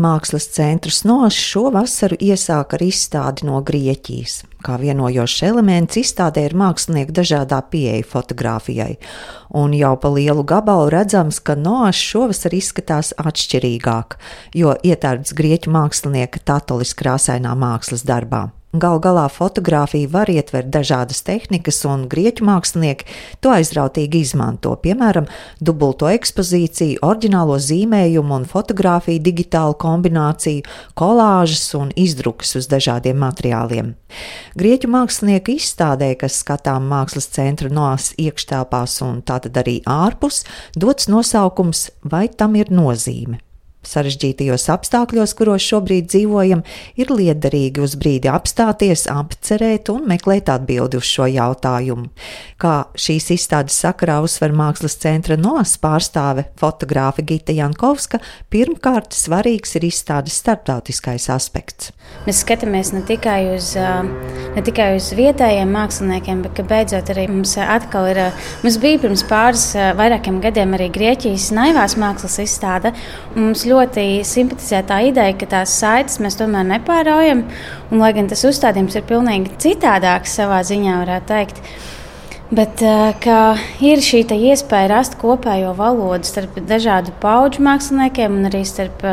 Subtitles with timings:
[0.00, 4.38] Mākslas centrs Nošs šo vasaru iesāka ar izstādi no Grieķijas.
[4.64, 8.94] Kā vienojošs elements izstādē ir mākslinieka dažādā pieeja fotografijai,
[9.56, 14.16] un jau pa lielu gabalu redzams, ka Nošs šovasar izskatās atšķirīgāk,
[14.56, 18.48] jo ietērpts grieķu mākslinieka tatolis krāsainā mākslas darbā.
[18.70, 23.08] Gal galā fotografija var ietvert dažādas tehnikas, un grieķu mākslinieki
[23.42, 25.26] to aizrautīgi izmanto, piemēram,
[25.58, 30.62] dubulto ekspozīciju, oriģinālo zīmējumu un fotografiju digitālu kombināciju,
[30.94, 33.90] kolāžas un izdrukas uz dažādiem materiāliem.
[34.54, 40.44] Grieķu mākslinieku izstādē, kas skatām mākslas centra nos iekštelpās un tātad arī ārpus,
[40.78, 43.49] dots nosaukums Vai tam ir nozīme?
[43.80, 46.60] Sarežģītajos apstākļos, kuros šobrīd dzīvojam,
[47.00, 52.10] ir liederīgi uz brīdi apstāties, apcerēt un meklēt atbildi uz šo jautājumu.
[52.60, 58.20] Kā šīs izstādes sakarā uzsver mākslas centra NOS pārstāve fotogrāfe Gita Jankovska,
[58.52, 61.94] pirmkārt svarīgs ir izstādes starptautiskais aspekts.
[62.26, 68.10] Mēs skatāmies ne tikai uz, ne tikai uz vietējiem māksliniekiem, bet beidzot arī mums atkal
[68.12, 68.22] ir,
[68.60, 72.92] mums bija pirms pāris vairākiem gadiem arī Grieķijas naivās mākslas izstāde.
[73.38, 77.44] Mums ļoti simpatizē tā ideja, ka tās saites mēs tomēr nepāraujam.
[77.90, 81.62] Un, lai gan tas uzstādījums ir pilnīgi citādāks savā ziņā, varētu teikt.
[82.50, 82.82] Bet
[83.86, 89.04] ir šī iespēja rast kopējo valodu starp dažādu pauģu māksliniekiem un arī starp,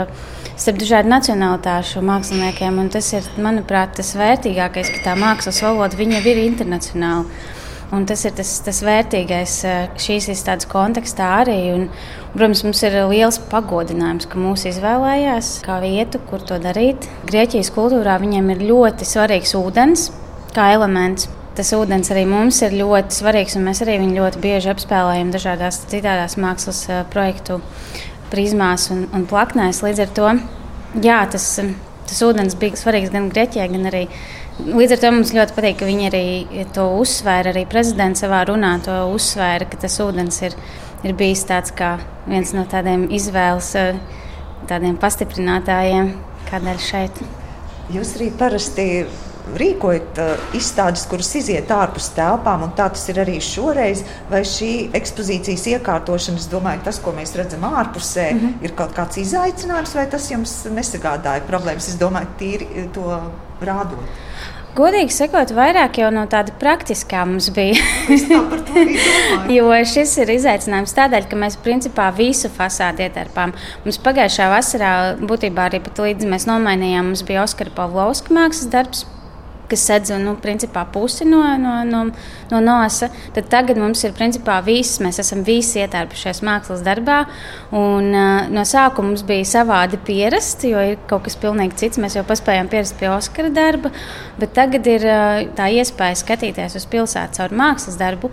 [0.57, 2.81] starp dažādu nacionālitāšu māksliniekiem.
[2.81, 7.29] Un tas ir, manuprāt, tas vērtīgākais, ka tā mākslas valoda ir internacionāla.
[7.95, 9.53] Un tas ir tas, tas vērtīgais
[10.03, 11.57] šīs izstādes kontekstā arī.
[11.71, 11.85] Un,
[12.33, 17.07] protams, mums ir liels pagodinājums, ka mūsu izvēlējās kā vietu, kur to darīt.
[17.29, 20.09] Grieķijas kultūrā viņiem ir ļoti svarīgs ūdens
[20.55, 21.29] kā elements.
[21.57, 25.79] Tas ūdens arī mums ir ļoti svarīgs, un mēs arī viņu ļoti bieži apspēlējam dažādās
[25.89, 27.61] citādās mākslas projektu
[28.29, 29.79] prizmās un, un plaknēs.
[29.85, 30.27] Līdz ar to
[31.07, 31.47] jā, tas,
[32.11, 34.03] tas ūdens bija svarīgs gan Grieķijai, gan arī
[34.57, 36.21] Līdz ar to mums ļoti patīk, ka viņi arī
[36.73, 37.51] to uzsvēra.
[37.53, 40.55] Arī prezidents savā runā to uzsvēra, ka tas ūdens ir,
[41.05, 41.91] ir bijis tāds kā
[42.25, 43.69] viens no tādiem izvēles
[44.67, 46.09] tādiem pastiprinātājiem,
[46.49, 47.21] kādēļ šeit.
[47.93, 48.87] Jūs arī parasti
[49.59, 54.03] rīkojat uh, izstādes, kuras iziet ārpus telpām, un tā tas ir arī šoreiz.
[54.31, 58.65] Vai šī ekspozīcijas iekārtošana, es domāju, tas, ko mēs redzam ārpusē, mm -hmm.
[58.65, 61.87] ir kaut kāds izaicinājums, vai tas jums nesagādāja problēmas?
[61.87, 63.21] Es domāju, tīri to
[63.61, 64.05] rādot.
[64.77, 67.81] Godīgi sakot, vairāk jau no tāda praktiskā mums bija.
[69.57, 73.55] jo šis ir izaicinājums tādēļ, ka mēs principā visu fasādi ietērpām.
[73.87, 79.07] Mums pagājušā vasarā būtībā arī pat līdz mēs nomainījām, mums bija Oskara Pavlovska mākslas darbs
[79.69, 82.03] kas sedz nu, principā, pusi no, no, no,
[82.51, 85.01] no nosa, tad tagad mums ir principā viss.
[85.03, 87.23] Mēs esam visi ietērpušies mākslas darbā.
[87.75, 92.01] Un, uh, no sākuma mums bija savādi pierast, jo ir kaut kas pilnīgi cits.
[92.01, 93.91] Mēs jau paspējām pierast pie Oskara darba,
[94.39, 98.31] bet tagad ir uh, tā iespēja skatīties uz pilsētu caur mākslas darbu.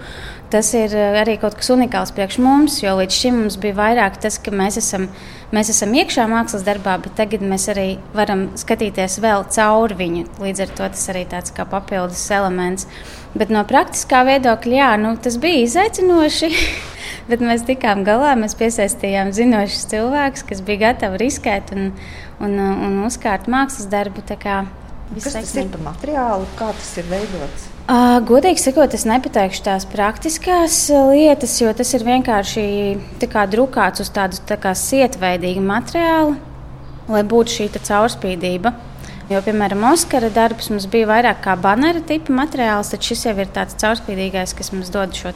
[0.55, 4.37] Tas ir arī kaut kas unikāls priekš mums, jo līdz šim mums bija vairāk tas,
[4.39, 5.09] ka mēs esam
[5.55, 10.27] mēs esam iekšā mākslas darbā, bet tagad mēs arī varam skatīties vēl cauri viņu.
[10.43, 12.89] Līdz ar to tas arī tāds kā papildus elements.
[13.35, 16.53] Bet no praktiskā viedokļa, jā, nu, tas bija izaicinoši.
[17.31, 21.93] bet mēs tikām galā, mēs piesaistījām zinošus cilvēkus, kas bija gatavi riskēt un,
[22.43, 24.25] un, un uzkārt mākslas darbu.
[24.25, 27.69] Kas tas ir par materiālu, kā tas ir veidots?
[27.84, 30.79] Uh, godīgi sakot, es nepateikšu tās praktiskās
[31.11, 32.65] lietas, jo tas ir vienkārši
[33.53, 36.39] drukāts uz tādu tā kā sietveidīgu materiālu,
[37.13, 38.73] lai būtu šī caurspīdība.
[39.25, 43.49] Jo, piemēram, Oskara darbs mums bija vairāk kā banera tipa materiāls, tad šis jau ir
[43.57, 45.33] tāds caurspīdīgais, kas mums dod šo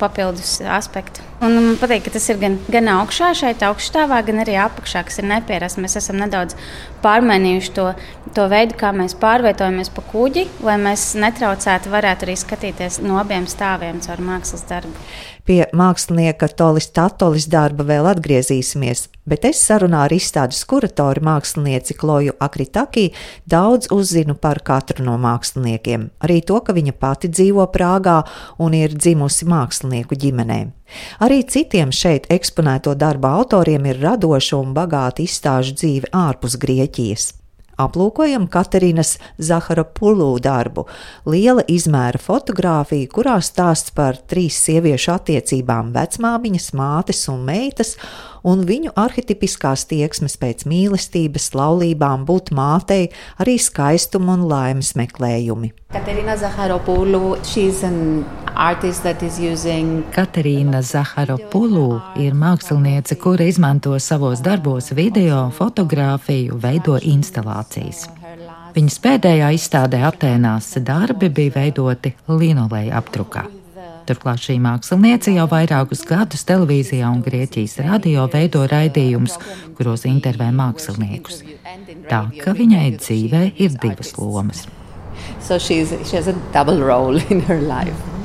[0.00, 1.22] papildus aspektu.
[1.38, 5.20] Un man patīk, ka tas ir gan, gan augšā, šeit augšstāvā, gan arī apakšā, kas
[5.22, 5.78] ir nepierasts.
[5.78, 6.58] Mēs esam nedaudz
[7.04, 7.86] pārmainījuši to,
[8.34, 13.48] to veidu, kā mēs pārvietojamies pa kuģi, lai mēs netraucētu, varētu arī skatīties no abiem
[13.50, 14.94] stāviem caur mākslas darbu.
[15.48, 22.34] Pie mākslinieka Tolis Tatolis darba vēl atgriezīsimies, bet es sarunā ar izstādes kuratoru mākslinieci Kloju
[22.44, 23.06] Akritaki
[23.48, 26.10] daudz uzzinu par katru no māksliniekiem.
[26.20, 28.18] Arī to, ka viņa pati dzīvo Prāgā
[28.60, 30.60] un ir dzimusi mākslinieku ģimenē.
[31.24, 37.37] Arī citiem šeit eksponēto darbu autoriem ir radoša un bagāta izstāžu dzīve ārpus Grieķijas.
[37.78, 40.82] Aplūkojam Katerinas Zahara Pulū darbu,
[41.30, 47.94] liela izmēra fotografija, kurā stāsts par trīs sieviešu attiecībām- vecmāmiņas, mātes un meitas,
[48.42, 55.72] un viņu arhitipiskās tieksmes pēc mīlestības, laulībām, būt mātei, arī skaistuma un laimes meklējumi.
[55.92, 58.26] Katerina Zaharopoulou, she's an
[60.10, 68.08] Katerīna Zaharopulu ir māksliniece, kura izmanto savos darbos video, fotografiju, veido instalācijas.
[68.74, 73.44] Viņas pēdējā izstādē Atēnās darbi bija veidoti linoleja aptrukā.
[74.10, 79.38] Turklāt šī māksliniece jau vairākus gadus televīzijā un Grieķijas radio veido raidījumus,
[79.78, 81.44] kuros intervē māksliniekus.
[82.10, 84.66] Tā ka viņai dzīvē ir divas lomas.
[85.38, 88.17] So she's, she has a double role in her life.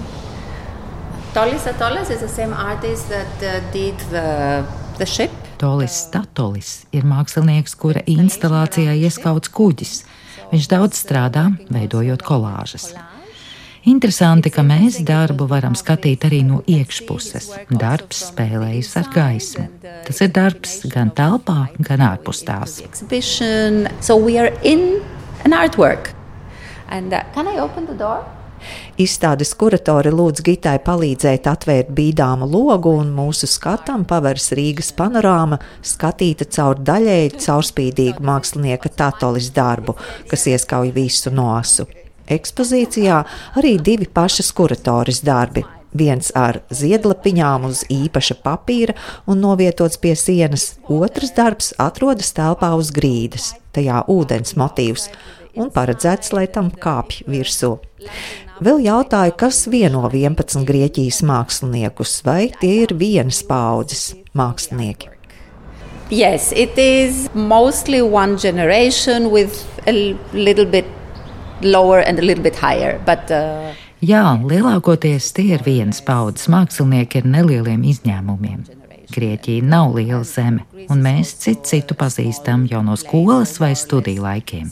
[1.33, 4.63] Tolis Atolis is the same artist that uh, did the,
[4.99, 5.31] the ship.
[5.57, 10.03] Tolis Statolis ir mākslinieks, kura instalācijā ieskauts kuģis.
[10.51, 12.91] Viņš daudz strādā, veidojot kolāžas.
[13.89, 17.49] Interesanti, ka mēs darbu varam skatīt arī no iekšpuses.
[17.81, 19.65] Darbs spēlējas ar gaismu.
[20.05, 22.77] Tas ir darbs gan telpā, gan ārpus tās.
[24.05, 24.21] So
[26.89, 28.21] And, uh, can I open the door?
[29.01, 36.47] Izstādes kuratori lūdz Gitai palīdzēt atvērt bīdāmu logu, un mūsu skatam pavērs Rīgas panorāma, skatīta
[36.53, 39.97] caur daļēji caurspīdīgu mākslinieka Tatolis darbu,
[40.29, 41.87] kas ieskauj visu nosu.
[42.31, 43.23] Ekspozīcijā
[43.59, 45.65] arī divi pašas kuratoris darbi.
[45.93, 48.95] Viens ar ziedlapiņām uz īpaša papīra
[49.29, 55.09] un novietots pie sienas, otrs darbs atrodas telpā uz grīdas, tajā ūdens motīvs,
[55.53, 57.75] un paredzēts, lai tam kāpj virsū.
[58.63, 65.09] Vēl jautāju, kas vieno 11 Grieķijas māksliniekus, vai tie ir vienas paudzes mākslinieki.
[66.13, 70.85] Yes, it is mostly one generation with a little bit
[71.61, 73.01] lower and a little bit higher.
[73.05, 73.73] But, uh,
[74.03, 78.63] Jā, lielākoties tie ir vienas paudzes mākslinieki ar nelieliem izņēmumiem.
[79.13, 84.71] Grieķija nav liela zeme, un mēs citu citu pazīstam jau no skolas vai studiju laikiem.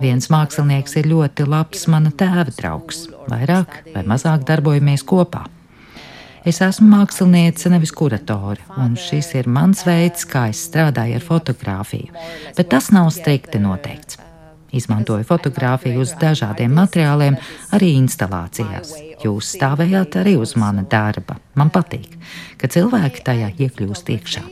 [0.00, 5.44] Viens mākslinieks ir ļoti labs mana tēva draugs, vairāk vai mazāk darbojamies kopā.
[6.40, 12.14] Es esmu māksliniece, nevis kuratore, un šis ir mans veids, kā es strādāju ar fotografiju,
[12.56, 14.16] bet tas nav strikti noteikts.
[14.72, 17.36] Izmantoju fotografiju uz dažādiem materiāliem,
[17.76, 18.94] arī instalācijās.
[19.24, 21.36] Jūs stāvējāt arī uz mana darba.
[21.58, 22.14] Man patīk,
[22.60, 24.46] ka cilvēki tajā iekļūst iekšā.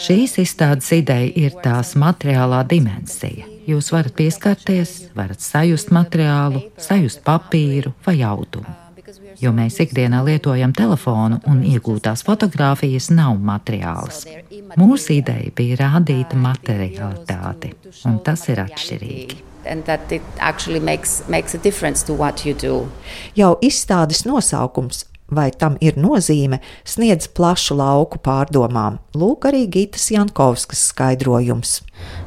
[0.00, 3.48] Šīs izstādes ideja ir tās materiālā dimensija.
[3.66, 8.82] Jūs varat pieskarties, varat sajust materiālu, sajust papīru vai audumu
[9.40, 14.24] jo mēs ikdienā lietojam telefonu un iegūtās fotogrāfijas nav materiāls.
[14.80, 17.74] Mūsu ideja bija rādīt materialitāti,
[18.08, 19.42] un tas ir atšķirīgi.
[20.86, 21.54] Makes, makes
[23.36, 29.00] Jau izstādes nosaukums vai tam ir nozīme, sniedz plašu lauku pārdomām.
[29.18, 31.80] Lūk, arī Gītas Jankovskas skaidrojums.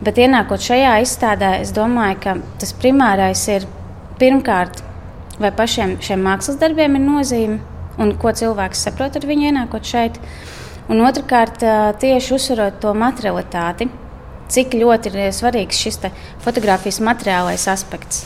[0.03, 3.67] Bet ienākot šajā izstādē, es domāju, ka tas primārais ir
[4.19, 4.83] pirmkārt
[5.39, 7.59] vai pašiem šiem mākslas darbiem ir nozīme
[7.99, 10.19] un ko cilvēks saprot ar viņu ienākot šeit.
[10.89, 11.61] Un otrkārt,
[12.01, 13.87] tieši uzsverot to materialitāti,
[14.49, 16.01] cik ļoti ir svarīgs šis
[16.43, 18.25] fotografijas materiālais aspekts.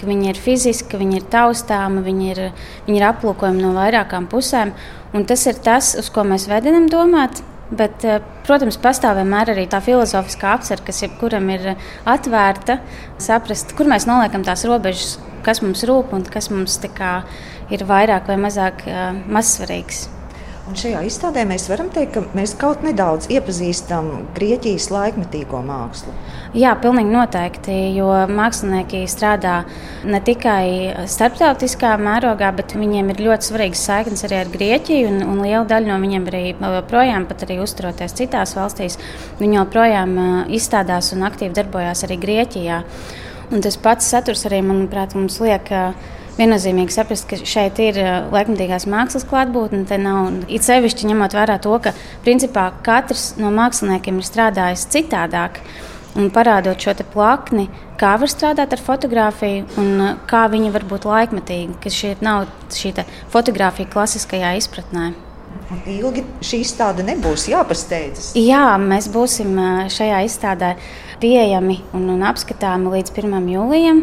[0.00, 2.42] Ka viņi ir fiziski, viņi ir taustāmi, viņi ir,
[2.86, 4.72] viņi ir aplūkojami no vairākām pusēm.
[5.28, 7.42] Tas ir tas, uz ko mēs vedinam domāt.
[7.70, 8.02] Bet,
[8.42, 11.68] protams, pastāv vienmēr arī tā filozofiskā apziņa, kas jebkuram ir
[12.08, 12.80] atvērta,
[13.22, 17.20] saprast, kur mēs noliekam tās robežas, kas mums rūp un kas mums kā,
[17.70, 18.82] ir vairāk vai mazāk
[19.30, 20.08] mazsvarīgs.
[20.70, 26.12] Un šajā izstādē mēs varam teikt, ka mēs kaut nedaudz iepazīstam Grieķijas laikmetīgo mākslu.
[26.54, 29.56] Jā, pilnīgi noteikti, jo mākslinieki strādā
[30.06, 35.10] ne tikai starptautiskā mērogā, bet viņiem ir ļoti svarīgas saiknes arī ar Grieķiju.
[35.10, 39.00] Un, un liela daļa no viņiem arī joprojām, pat arī uzturoties citās valstīs,
[39.42, 40.14] viņi joprojām
[40.54, 42.78] izstādās un aktīvi darbojās arī Grieķijā.
[43.50, 45.74] Un tas pats saturs arī, manuprāt, mums liek
[46.40, 48.00] viennozīmīgi saprast, ka šeit ir
[48.32, 49.84] laikmatīgās mākslas klātbūtne.
[49.88, 51.94] Te nav it sevišķi ņemot vērā to, ka
[52.24, 55.62] principā katrs no māksliniekiem ir strādājis citādāk.
[56.18, 57.68] Un parādot šo plakni,
[58.00, 62.96] kā var strādāt ar fotografiju un kā viņa var būt laikmetīga, ka šī nav šī
[63.30, 65.12] fotografija klasiskajā izpratnē.
[65.70, 68.32] Un ilgi šī izstāde nebūs jāpasteidzas.
[68.34, 69.54] Jā, mēs būsim
[69.86, 70.74] šajā izstādē
[71.22, 73.46] pieejami un, un apskatāmi līdz 1.
[73.54, 74.02] jūlijam.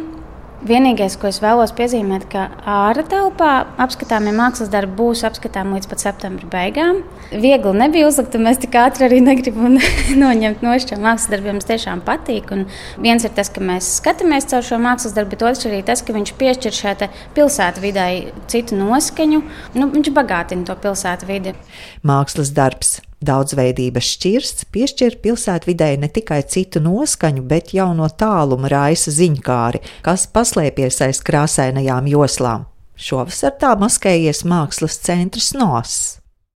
[0.65, 3.51] Vienīgais, ko es vēlos piezīmēt, ka ārā telpā
[3.83, 7.03] apskatāmie mākslas darbi būs apskatāmi līdz pat septembra beigām.
[7.29, 9.77] Viegli nebija uzlikt, un mēs tik ātri arī negribam
[10.23, 11.59] noņemt no šiem mākslas darbiem.
[11.59, 12.49] Mums tiešām patīk.
[12.55, 12.65] Un
[13.03, 16.17] viens ir tas, ka mēs skatāmies caur šo mākslas darbu, bet otrs arī tas, ka
[16.17, 16.95] viņš piešķir šai
[17.37, 18.07] pilsētu vidē
[18.49, 19.43] citu noskaņu.
[19.77, 21.53] Nu, viņš bagātina to pilsētu vidi.
[22.01, 29.09] Mākslas darbs Daudzveidības šķirsts piešķir pilsētvidē ne tikai citu noskaņu, bet jau no tāluma raisa
[29.15, 32.67] ziņkāri, kas paslēpjas aiz krāsainajām joslām.
[32.97, 35.97] Šovasar tā maskējies mākslas centrs NOS.